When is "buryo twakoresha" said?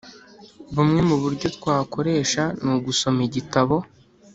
1.21-2.43